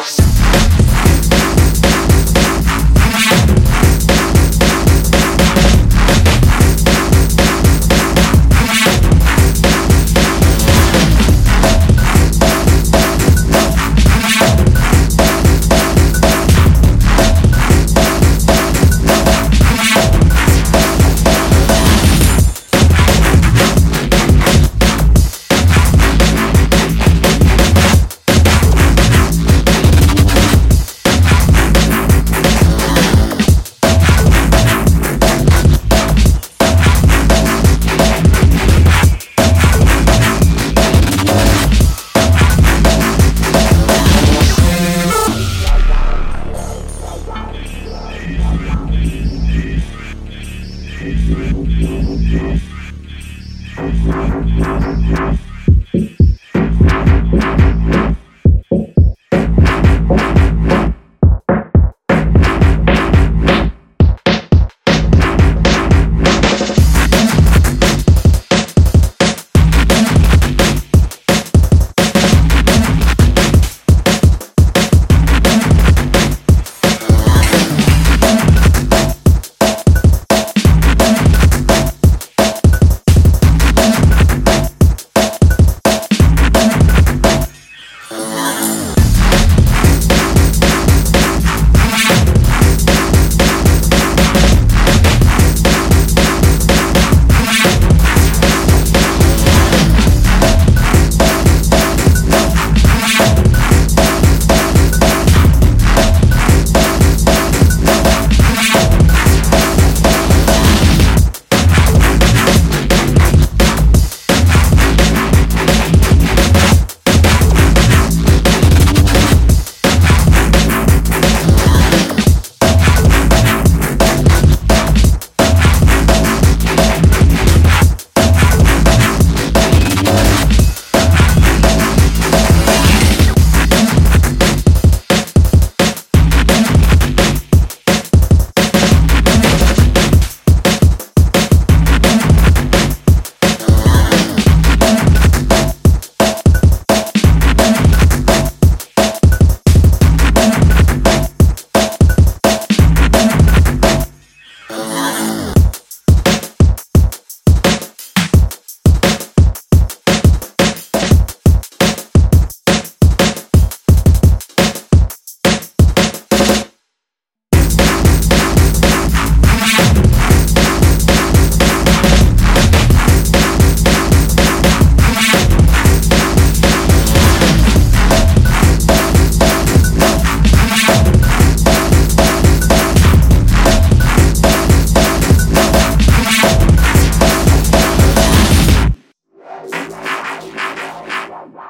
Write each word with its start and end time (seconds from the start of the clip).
house. 0.00 0.29